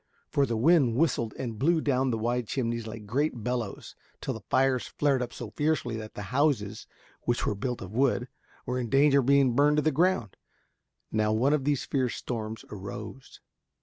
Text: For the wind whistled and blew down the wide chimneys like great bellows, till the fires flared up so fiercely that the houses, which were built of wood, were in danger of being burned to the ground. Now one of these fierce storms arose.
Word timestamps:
For 0.31 0.47
the 0.47 0.57
wind 0.57 0.95
whistled 0.95 1.35
and 1.37 1.59
blew 1.59 1.79
down 1.79 2.09
the 2.09 2.17
wide 2.17 2.47
chimneys 2.47 2.87
like 2.87 3.05
great 3.05 3.43
bellows, 3.43 3.95
till 4.19 4.33
the 4.33 4.39
fires 4.49 4.87
flared 4.87 5.21
up 5.21 5.31
so 5.31 5.51
fiercely 5.51 5.95
that 5.97 6.15
the 6.15 6.23
houses, 6.33 6.87
which 7.25 7.45
were 7.45 7.53
built 7.53 7.83
of 7.83 7.91
wood, 7.93 8.27
were 8.65 8.79
in 8.79 8.89
danger 8.89 9.19
of 9.19 9.27
being 9.27 9.53
burned 9.55 9.77
to 9.77 9.83
the 9.83 9.91
ground. 9.91 10.37
Now 11.11 11.31
one 11.31 11.53
of 11.53 11.65
these 11.65 11.85
fierce 11.85 12.15
storms 12.15 12.65
arose. 12.71 13.41